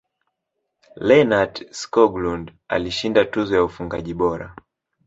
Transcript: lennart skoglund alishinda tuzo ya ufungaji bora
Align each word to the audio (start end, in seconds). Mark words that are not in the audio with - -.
lennart 1.07 1.63
skoglund 1.71 2.53
alishinda 2.67 3.25
tuzo 3.25 3.55
ya 3.55 3.63
ufungaji 3.63 4.13
bora 4.13 4.55